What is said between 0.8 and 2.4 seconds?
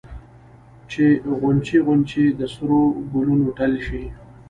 چې غونچې غونچې